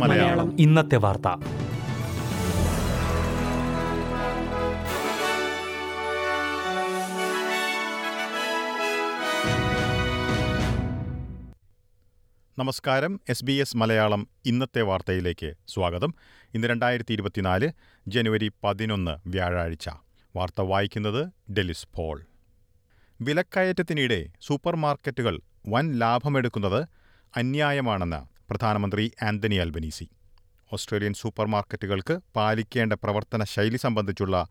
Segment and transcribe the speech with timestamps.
[0.00, 0.60] മലയാളം.
[0.60, 1.28] ഇന്നത്തെ വാർത്ത.
[12.58, 13.20] നമസ്കാരം.
[13.28, 16.14] എസ് ബി എസ് മലയാളം ഇന്നത്തെ വാർത്തയിലേക്ക് സ്വാഗതം.
[16.54, 17.70] ഇന്ന് രണ്ടായിരത്തി ഇരുപത്തിനാല്
[18.08, 19.88] ജനുവരി പതിനൊന്ന് വ്യാഴാഴ്ച.
[20.36, 22.22] വാർത്ത വായിക്കുന്നത് ഡെലിസ് പോൾ.
[23.20, 26.80] വിലക്കയറ്റത്തിനിടെ സൂപ്പർ മാർക്കറ്റുകൾ വൻ ലാഭമെടുക്കുന്നത്
[27.36, 28.20] അന്യായമാണെന്ന്
[28.50, 30.06] പ്രധാനമന്ത്രി ആന്റണി അൽബനീസി
[30.72, 34.48] ഓസ്ട്രേലിയൻ സൂപ്പർമാർക്കറ്റുകൾക്ക് പാലിക്കേണ്ട പ്രവർത്തന ശൈലി സംബന്ധിച്ചുള്ള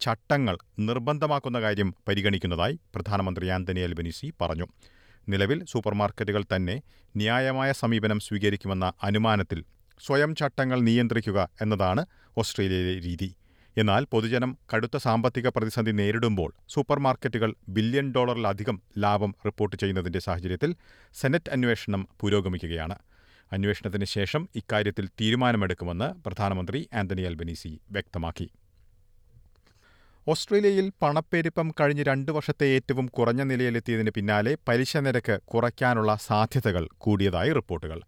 [0.00, 4.66] ചട്ടങ്ങൾ നിർബന്ധമാക്കുന്ന കാര്യം പരിഗണിക്കുന്നതായി പ്രധാനമന്ത്രി ആന്റണി അൽബനീസി പറഞ്ഞു.
[5.28, 6.82] നിലവിൽ സൂപ്പർമാർക്കറ്റുകൾ തന്നെ
[7.16, 9.64] ന്യായമായ സമീപനം സ്വീകരിക്കുമെന്ന അനുമാനത്തിൽ
[10.00, 12.06] സ്വയം ചട്ടങ്ങൾ നിയന്ത്രിക്കുക എന്നതാണ്
[12.36, 13.28] ഓസ്ട്രേലിയയിലെ രീതി.
[13.76, 20.76] എന്നാൽ പൊതുജനം കടുത്ത സാമ്പത്തിക പ്രതിസന്ധി നേരിടുമ്പോൾ സൂപ്പർമാർക്കറ്റുകൾ ബില്യൺ ഡോളറിലധികം ലാഭം റിപ്പോർട്ട് ചെയ്യുന്നതിന്റെ സാഹചര്യത്തിൽ
[21.14, 22.96] സെനറ്റ് അന്വേഷണം പുരോഗമിക്കുകയാണ്.
[23.52, 28.50] അന്വേഷണത്തിന് ശേഷം ഇക്കാര്യത്തിൽ തീരുമാനമെടുക്കുമെന്ന് പ്രധാനമന്ത്രി ആന്റണി അൽബനീസി വ്യക്തമാക്കി.
[30.28, 38.00] ഓസ്ട്രേലിയയിൽ പണപ്പെരുപ്പം കഴിഞ്ഞ രണ്ട് വർഷത്തെ ഏറ്റവും കുറഞ്ഞ നിലയിലെത്തിയതിന് പിന്നാലെ പലിശ നിരക്ക് കുറയ്ക്കാനുള്ള സാധ്യതകൾ കൂടിയതായി റിപ്പോർട്ടുകൾ.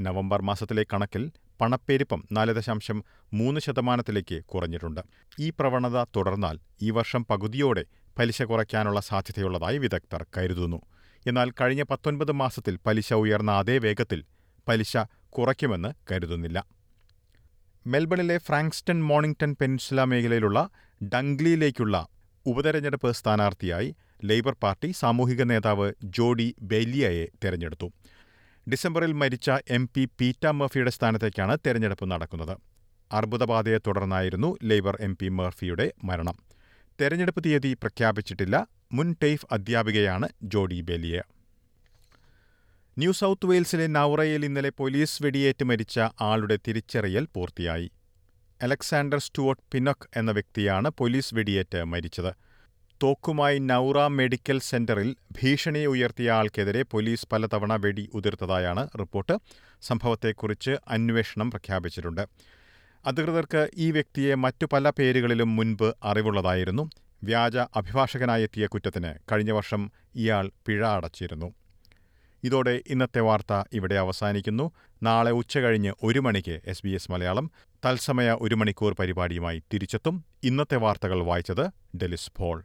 [0.00, 5.00] നവംബർ മാസത്തിലെ കണക്കിൽ പണപ്പെരുപ്പം നാല് ദശാംശം മൂന്ന് ശതമാനത്തിലേക്ക് കുറഞ്ഞിട്ടുണ്ട്.
[5.40, 7.84] ഈ പ്രവണത തുടർന്നാൽ ഈ വർഷം പകുതിയോടെ
[8.18, 10.80] പലിശ കുറയ്ക്കാനുള്ള സാധ്യതയുള്ളതായി വിദഗ്ധർ കരുതുന്നു.
[11.26, 14.24] എന്നാൽ കഴിഞ്ഞ പത്തൊൻപത് മാസത്തിൽ പലിശ ഉയർന്ന അതേ വേഗത്തിൽ
[14.68, 14.96] പലിശ
[15.28, 16.66] കുറയ്ക്കുമെന്ന് കരുതുന്നില്ല.
[17.86, 20.70] മെൽബണിലെ ഫ്രാങ്ക്സ്റ്റൺ മോണിംഗ്ടൺ പെൻസുല മേഖലയിലുള്ള
[21.14, 22.08] ഡംഗ്ലിയിലേക്കുള്ള
[22.46, 27.92] ഉപതെരഞ്ഞെടുപ്പ് സ്ഥാനാർത്ഥിയായി ലേബർ പാർട്ടി സാമൂഹിക നേതാവ് ജോഡി ബെല്ലിയയെ തെരഞ്ഞെടുത്തു.
[28.72, 32.58] ഡിസംബറിൽ മരിച്ച എം പി പീറ്റ മർഫിയുടെ സ്ഥാനത്തേക്കാണ് തെരഞ്ഞെടുപ്പ് നടക്കുന്നത്.
[33.12, 36.36] അർബുദബാധയെ തുടർന്നായിരുന്നു ലേബർ എം പി മർഫിയുടെ മരണം.
[37.00, 38.66] തെരഞ്ഞെടുപ്പ് തീയതി പ്രഖ്യാപിച്ചിട്ടില്ല.
[38.92, 41.22] മുൻ ടൈഫ് അധ്യാപികയാണ് ജോഡി ബെലിയ.
[42.98, 47.90] ന്യൂ സൗത്ത് വെയിൽസിലെ നൌറയിൽ ഇന്നലെ പോലീസ് വെടിയേറ്റ് മരിച്ച ആളുടെ തിരിച്ചറിയൽ പൂർത്തിയായി.
[48.62, 52.49] അലക്സാണ്ടർ സ്റ്റുവർട്ട് പിനക് എന്ന വ്യക്തിയാണ് പോലീസ് വെടിയേറ്റ് മരിച്ചത്.
[53.02, 59.38] തോക്കുമായി നൌറ മെഡിക്കൽ സെന്ററിൽ ഭീഷണി ഉയർത്തിയ ആൾക്കെതിരെ പോലീസ് പലതവണ വെടി ഉതിർത്തതായാണ് റിപ്പോർട്ട്.
[59.82, 62.28] സംഭവത്തെക്കുറിച്ച് അന്വേഷണം പ്രഖ്യാപിച്ചിട്ടുണ്ട്.
[63.06, 66.90] അധികൃതർക്ക് ഈ വ്യക്തിയെ മറ്റു പല പേരുകളിലും മുൻപ് അറിവുള്ളതായിരുന്നു.
[67.24, 71.54] വ്യാജ അഭിഭാഷകനായെത്തിയ കുറ്റത്തിന് കഴിഞ്ഞ വർഷം ഇയാൾ പിഴ അടച്ചിരുന്നു.
[72.44, 74.72] ഇതോടെ ഇന്നത്തെ വാർത്ത ഇവിടെ അവസാനിക്കുന്നു.
[75.02, 77.50] നാളെ ഉച്ചകഴിഞ്ഞ് ഒരു മണിക്ക് എസ് ബി എസ് മലയാളം.
[77.86, 80.24] തത്സമയ ഒരു മണിക്കൂർ പരിപാടിയുമായി തിരിച്ചെത്തും.
[80.42, 82.64] ഇന്നത്തെ വാർത്തകൾ വായിച്ചത് ഡെലിസ് പോൾ.